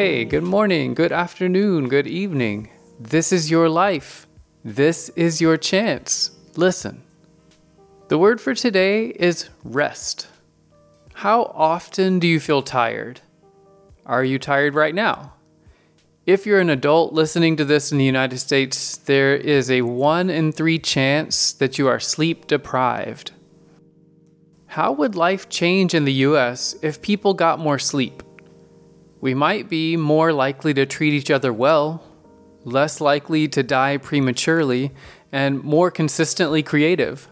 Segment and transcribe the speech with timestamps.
[0.00, 2.70] Hey, good morning, good afternoon, good evening.
[2.98, 4.26] This is your life.
[4.64, 6.30] This is your chance.
[6.56, 7.02] Listen.
[8.08, 10.26] The word for today is rest.
[11.12, 13.20] How often do you feel tired?
[14.06, 15.34] Are you tired right now?
[16.24, 20.30] If you're an adult listening to this in the United States, there is a 1
[20.30, 23.32] in 3 chance that you are sleep deprived.
[24.64, 28.22] How would life change in the US if people got more sleep?
[29.20, 32.02] We might be more likely to treat each other well,
[32.64, 34.92] less likely to die prematurely,
[35.30, 37.28] and more consistently creative.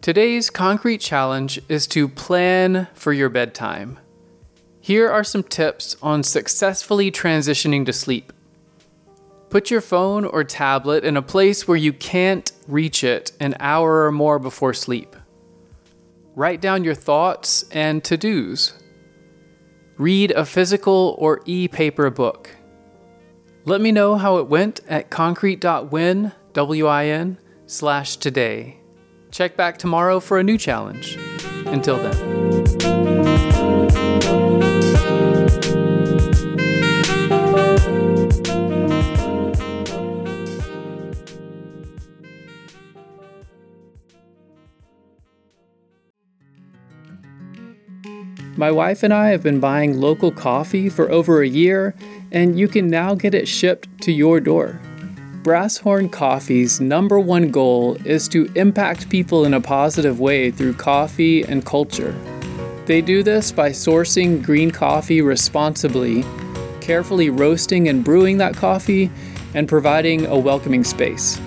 [0.00, 3.98] Today's concrete challenge is to plan for your bedtime.
[4.80, 8.32] Here are some tips on successfully transitioning to sleep.
[9.50, 14.04] Put your phone or tablet in a place where you can't reach it an hour
[14.06, 15.16] or more before sleep.
[16.34, 18.74] Write down your thoughts and to dos.
[19.98, 22.50] Read a physical or e paper book.
[23.64, 28.78] Let me know how it went at concrete.win, W-I-N, slash today.
[29.30, 31.16] Check back tomorrow for a new challenge.
[31.66, 33.46] Until then.
[48.58, 51.94] My wife and I have been buying local coffee for over a year,
[52.32, 54.80] and you can now get it shipped to your door.
[55.42, 61.42] Brasshorn Coffee's number one goal is to impact people in a positive way through coffee
[61.42, 62.14] and culture.
[62.86, 66.24] They do this by sourcing green coffee responsibly,
[66.80, 69.10] carefully roasting and brewing that coffee,
[69.52, 71.38] and providing a welcoming space.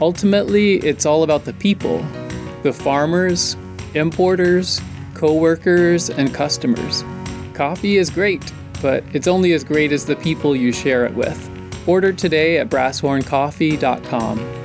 [0.00, 2.06] Ultimately, it's all about the people
[2.62, 3.56] the farmers,
[3.94, 4.80] importers,
[5.14, 7.04] co workers, and customers.
[7.54, 11.50] Coffee is great, but it's only as great as the people you share it with.
[11.86, 14.63] Order today at brasshorncoffee.com.